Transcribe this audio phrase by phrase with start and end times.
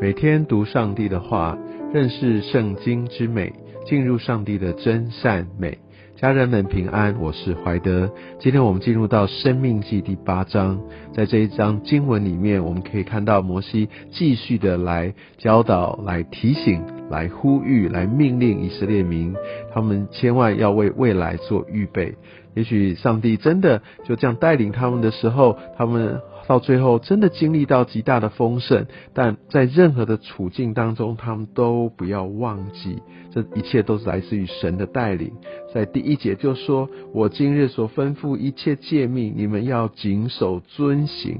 [0.00, 1.58] 每天读上帝的话，
[1.92, 3.52] 认识圣经之美，
[3.84, 5.76] 进入上帝的真善美。
[6.14, 8.08] 家人们平安，我是怀德。
[8.38, 10.80] 今天我们进入到生命记第八章，
[11.12, 19.34] 在这一章经文里面，我们可以看到摩西继续的来教导、来提醒、来呼吁、来命令以色列民，
[19.72, 22.14] 他们千万要为未来做预备。
[22.54, 26.20] 也许上帝真的就这样带领他们的时候，他们。
[26.48, 35.30] 到最后，真的经历到极大的丰盛，但在任何的处境当中，他们都不要忘记，这一切都是来自于神的带领。
[35.74, 41.38] 在第一节就说：“我今日所吩咐一切诫命，你们要谨守遵行。”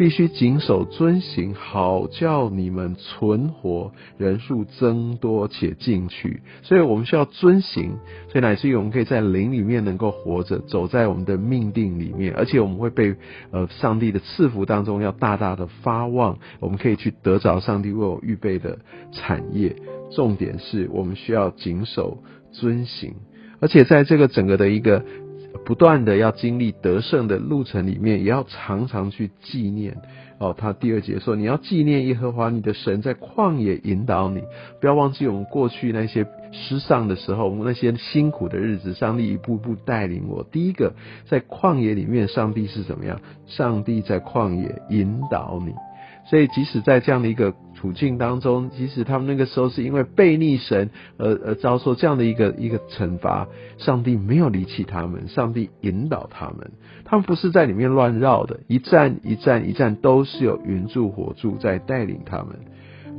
[0.00, 6.40] 必须谨守遵行，好叫你们存活，人数增多且进取。
[6.62, 7.98] 所以我们需要遵行，
[8.30, 13.14] 所以乃至于我们可以在灵里面能够活着，走在我们的命定里面，而且我们会被
[13.50, 16.38] 呃上帝的赐福当中，要大大的发旺。
[16.60, 18.78] 我们可以去得着上帝为我预备的
[19.12, 19.76] 产业。
[20.16, 22.22] 重点是我们需要谨守
[22.52, 23.16] 遵行，
[23.60, 25.04] 而且在这个整个的一个。
[25.64, 29.96] 不断的要经历得胜的路程里面，也要常常去纪念
[30.38, 30.54] 哦。
[30.56, 34.42] 他第二节说，你要纪念耶和华你的神在旷野引导你，
[34.80, 40.44] 不要忘记我们过去那些失丧的时候，我们那些辛苦的日子，上帝一步步带领我。
[40.44, 40.94] 第一个
[41.26, 43.20] 在旷野里面，上帝是怎么样？
[43.46, 45.72] 上帝在旷野引导你。
[46.30, 56.70] 所以，即使在这样的一个处境当中，即使他们那个时候是因为背逆神而而遭受这样的一个一个惩罚，上帝没有离弃他们，上帝引导他们，
[57.04, 62.60] 他们不是在里面乱绕的，一站一站一站都是有云柱火柱在带领他们。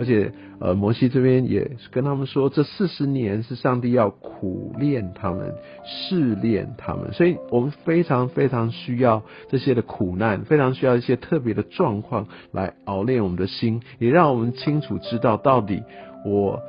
[0.02, 5.53] 而且，呃，摩西这边也跟他们说，这四十年是上帝要苦练他们、
[5.85, 15.83] 试炼他们，所以我们非常非常需要这些的苦难，非常需要一些特别的状况来熬练我们的心，也让我们清楚知道到底
[16.25, 16.59] 我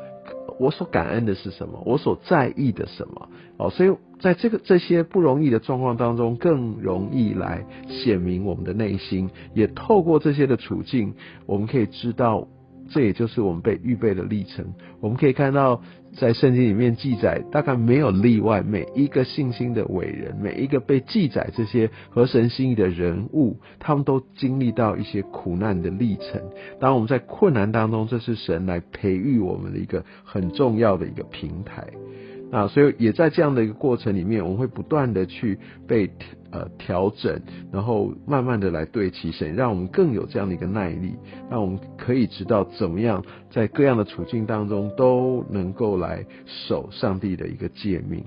[0.58, 3.31] 我所感恩的是什么，我所在意的什么。
[3.56, 11.15] 哦，所以在这个这些不容易的状况当中，更容易来显明我们的内心，也透过这些的处境，
[11.47, 12.47] 我们可以知道。
[12.92, 14.75] 这也就是我们被预备的历程。
[15.00, 15.82] 我们可以看到，
[16.16, 26.42] 在圣经里面记载，大概没有例外，每一个信心的伟人，每一个被记载这些合神心意的人物，他们都经历到一些苦难的历程。
[26.78, 31.88] 当我们在困难当中，这是神来培育我们的一个很重要的一个平台。
[32.53, 35.59] 啊，所以也在这样的一个过程里面，我们会不断的去
[35.89, 36.11] 被
[36.51, 37.41] 呃调整，
[37.73, 41.15] 然后慢慢的来对齐神，让我们更有这样的一个耐力，
[41.51, 48.23] 让我们可以知道怎么样在各样的处境当中都能够来守上帝的一个诫命，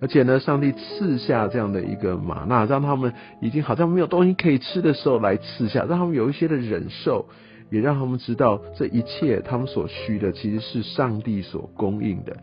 [0.00, 7.26] 而且呢，上帝赐下这样的一个玛纳，让他们已经好像没有东西可以吃的时候来赐下，让他们有一些的忍受，
[7.70, 12.36] 也让他们知道这一切他们所需的其实是上帝所供应的。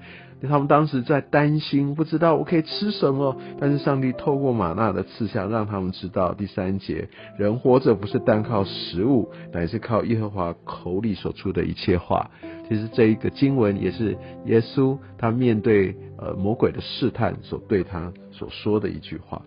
[0.48, 3.36] 他们当时在担心，不知道我可以吃什么。
[3.60, 12.30] 但是上帝透过玛纳的赐下，让他们知道第三节，人活着不是单靠食物，乃是靠耶和华口里所出的一切话。
[12.70, 19.42] 其实这一个经文也是耶稣他面对呃魔鬼的试探所对他所说的一句话，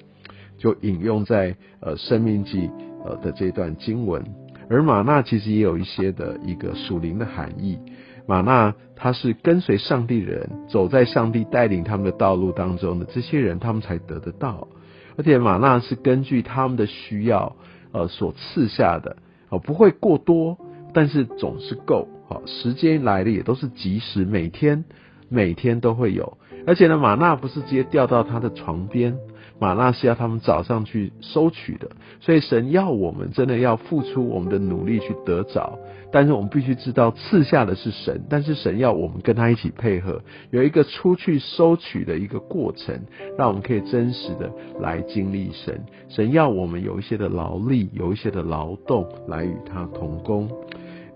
[0.59, 2.69] 就引用在呃生命记
[3.05, 4.25] 呃的这段经文。
[4.71, 7.79] 而玛纳其实也有一些的一个属灵的含义。
[8.27, 14.69] 玛纳他是跟随上帝人，走在上帝带领他们的道路当中的这些人，他们才得得到。
[15.17, 17.57] 而且玛纳是根据他们的需要，
[17.91, 19.17] 呃，所赐下的，
[19.49, 20.57] 哦，不会过多，
[20.95, 22.09] 但是总是够。
[22.29, 24.85] 好，时间来的也都是及时，每天
[25.29, 26.39] 每天都会有。
[26.67, 29.19] 而且呢，玛纳不是直接掉到他的床边。
[29.61, 31.91] 马纳是要他们早上去收取的，
[32.21, 35.79] 所以神要我们真的要付出我们的努力去得着，
[36.11, 42.99] 但是我们必须知道赐下的是神，但是神要我们跟他一起配合，有一个出去收取的一个过程，
[43.37, 44.51] 让我们可以真实的
[44.81, 45.79] 来经历神。
[46.09, 50.49] 神要我们有一些的劳力，有一些的劳动来与他同工，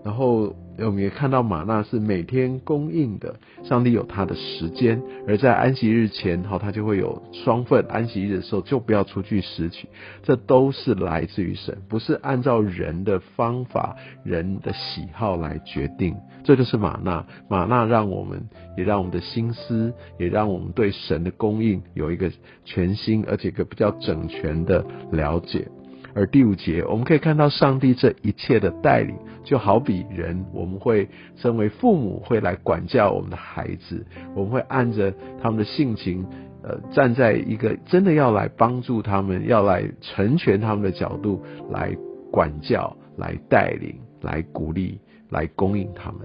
[0.03, 0.55] 然后。
[0.77, 7.85] 我们也看到玛纳是每天供应的，上帝有他的时间，而在安息日前，哈，他就会有双份。
[7.87, 9.87] 安息日的时候就不要出去拾取，
[10.23, 16.15] 这都是来自于神，不是按照人的方法、人的喜好来决定。
[16.43, 22.31] 这就是玛纳，玛纳让我们也让我们的心思，也让我们对神的供应有一个
[22.65, 25.67] 全新而且一个比较整全的了解。
[26.15, 35.13] 而第五节，我们可以看到上帝这一切的带领，就好比人，我们会身为父母会来管教我们的孩子，我们会按着
[35.43, 36.25] 他们的性情，
[36.63, 41.93] 呃，站在一个真的要来帮助他们，要来成全他们的角度来
[42.31, 44.97] 管教、来带领、来鼓励、
[45.29, 46.21] 来供应他们。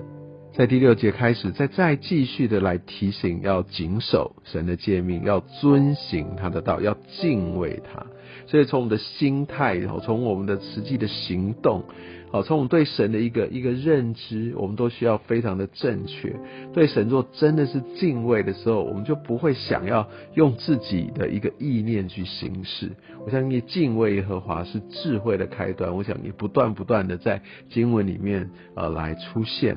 [0.52, 8.06] 在第六节开始，再再继续的来提醒，要谨守神的诫命，要遵行他的道，要敬畏他。
[8.47, 11.85] 所以从我们的心态，从我们的实际的行动。
[12.32, 16.32] 好，从我们对神的一个一个认知，我们都需要非常的正确。
[16.73, 22.93] 对神做真的是敬畏的时候，我们就不会想要用自己的一个意念去行事。
[23.27, 25.97] 我相信敬畏耶和华是智慧的开端。
[25.97, 29.76] 我想你不断不断的在经文里面呃来出现。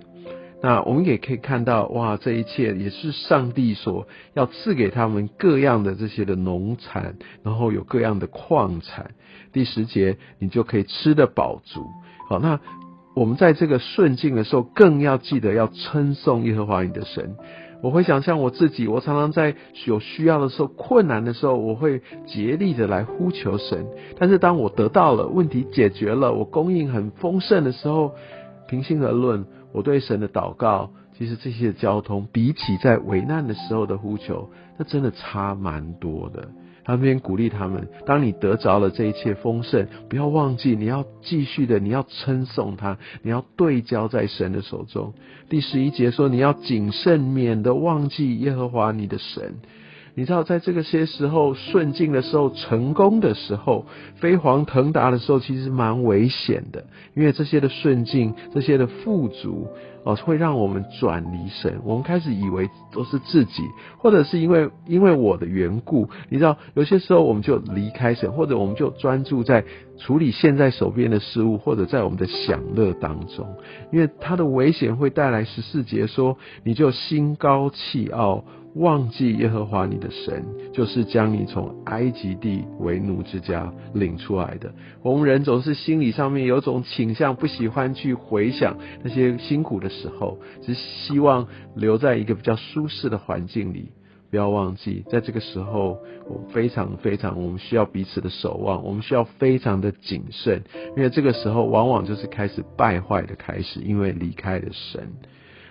[0.65, 9.11] 那我们也可以看到，哇，这一切也是上帝所要赐给他们各样的这些的农产，然后有各样的矿产。
[9.51, 11.83] 第十节，你就可以吃得饱足。
[12.29, 12.61] 好，那
[13.13, 17.35] 我们在这个顺境的时候，更要记得要称颂耶和华你的神。
[17.81, 23.85] 我会想象我自己，我常常在有需要的时候、困难的时候，我会竭力的来呼求神。
[24.17, 28.13] 但是当我得到了问题解决了，我供应很丰盛的时候，
[28.69, 36.47] 平心而论，我对神的祷告，其实这些交通比起在危难的时候的呼求，那真的差蛮多的。
[36.85, 45.13] 他边鼓励他们：，当你得着了这一切丰盛，不要忘记，你要继续的，你要称颂他，你要对焦在神的手中。
[45.49, 49.55] 第十一节说：，你要谨慎，免得忘记耶和华你的神。
[50.15, 59.67] 你知道，在这个些时候顺境的时候、成功的时候、飞黄腾达的时候，其实蛮危险的，因为这些的顺境、这些的富足。
[60.05, 61.79] 哦，会让我们转离神。
[61.85, 63.63] 我们开始以为都是自己，
[63.97, 69.63] 或者是因为因为我的缘故，你知道，有些时候我们就离开神，或者我们就专注在
[69.97, 73.47] 处理现在手边的事物，或者在我们的享乐当中。
[73.93, 78.43] 因为它的危险会带来十四节说，你就心高气傲。
[78.75, 80.43] 忘记耶和华你的神，
[80.73, 84.73] 就是将你从埃及地为奴之家领出来的。
[85.03, 93.91] 我们人总是心理上面有种倾向，不喜欢去回想那些辛苦的时候，只希望留在一个比较舒适的环境里。
[94.31, 100.63] 不要忘记，在这个时候，我非常非常，我们需要彼此的守望，我们需要非常的谨慎，
[100.97, 105.13] 因为这个时候往往就是开始败坏的开始，因为离开了神。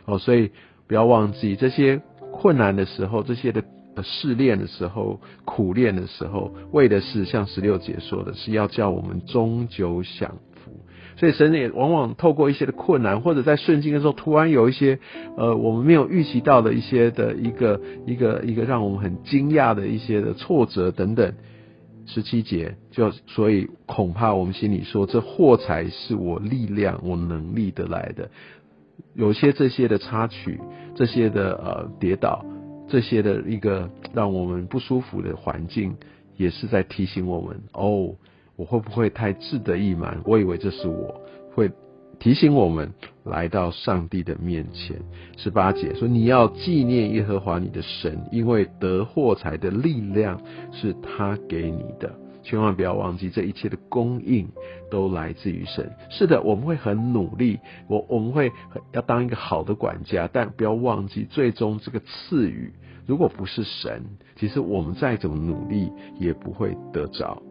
[0.04, 0.52] 哦，所以
[0.87, 2.00] 不要忘记这些。
[2.42, 3.62] 困难的时候，这些的
[4.02, 10.72] 试炼的时候，苦练的时候，为的是像十六节说的，是要叫我们终究享福。
[11.16, 14.98] 所以神也往往透过一些的困难，或者在顺境的时候，突然有一些
[15.36, 21.32] 呃我们没有预期到的一些的一个一个一个让我们很惊讶的一些的挫折等等。
[22.04, 28.28] 十七节就所以恐怕我们心里说，这祸才是我力量我能力得来的。
[29.14, 30.60] 有些这些的插曲，
[30.94, 32.44] 这些的呃跌倒，
[32.88, 35.96] 这些的一个让我们不舒服的环境，
[36.36, 38.14] 也是在提醒我们：哦，
[38.56, 40.20] 我会不会太志得意满？
[40.24, 41.20] 我以为这是我
[41.54, 41.70] 会
[42.18, 42.92] 提醒我们
[43.24, 44.96] 来到上帝的面前。
[45.36, 50.40] 十八节说：你要纪念耶和华你的神，因为得货财的力量
[50.72, 52.14] 是他给你的。
[52.42, 54.48] 千万不要忘记，这一切的供应
[54.90, 55.92] 都来自于神。
[56.10, 58.52] 是的，我们会很努力，我我们会
[58.92, 62.72] 要当一个好的管家，但不要忘记，最终这个赐予，
[63.06, 64.02] 如果不是神，
[64.36, 67.42] 其实我们再怎么努力也不会得着。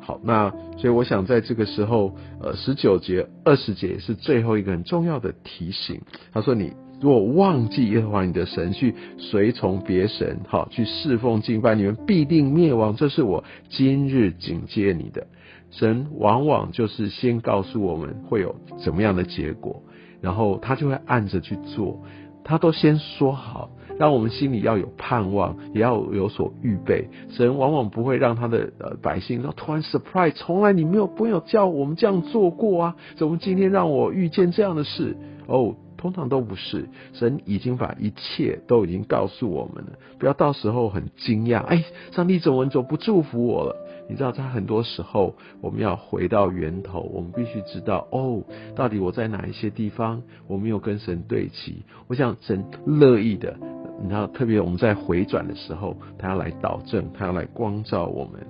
[0.00, 6.00] 好，那所以我想在这个时候，呃，十九节、二十节是最后一个很重要的提醒。
[6.32, 6.72] 他说你。
[6.98, 12.96] 如果忘记耶和华你的神，去随从别神，好去侍奉敬拜，你们必定灭亡。
[12.96, 15.26] 这是我今日警戒你的。
[15.70, 19.82] 神往往就是先告诉我们会有怎么样的结果，
[20.22, 22.00] 然后他就会按着去做。
[22.42, 27.08] 他都先说好，让我们心里要有盼望，也要有所预备。
[27.28, 35.14] 神往往不会让他的呃百姓说突然 surprise，从来你没有没有叫我们这样做过啊，怎么今天让我遇见这样的事？
[35.46, 35.74] 哦。
[35.96, 43.76] 通常都不是，神已经把一切都已经告诉我们了，不要到时候很惊讶，哎，上帝怎么怎么不祝福我了？
[44.08, 48.42] 你知道，在很多时候，我们要回到源头，我们必须知道，哦，
[48.74, 51.82] 到底我在哪一些地方我没有跟神对齐？
[52.06, 53.56] 我想神乐意的，
[54.00, 58.46] 你知道，特别我们在回转的时候，他要来导正，他要来光照我们。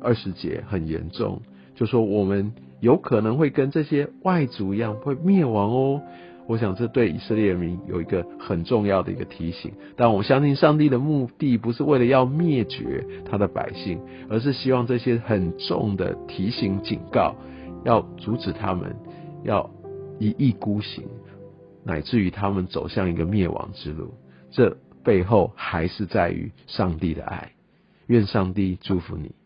[0.00, 1.40] 二十节很严重，
[1.74, 6.02] 就说我们有可能会跟这些外族一样会灭亡哦。
[6.48, 14.00] 我想这对以色列人民有一个很重要的一个提醒，但我相信上帝的目的不是为了要灭绝他的百姓，
[14.30, 17.36] 而是希望这些很重的提醒警告，
[17.84, 18.96] 要阻止他们，
[19.44, 19.68] 要
[20.18, 21.04] 一意孤行，
[21.84, 24.14] 乃至于他们走向一个灭亡之路。
[24.50, 24.74] 这
[25.04, 27.52] 背后还是在于上帝的爱。
[28.06, 29.37] 愿上帝祝福你。